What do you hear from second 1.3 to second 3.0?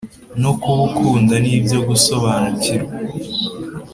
ni byo gusobanukirwa.